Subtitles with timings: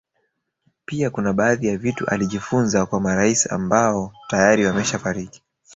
[0.85, 5.43] Pia kuna baadhi ya vitu alijifunza kwa marais ambao tayari wameshafariki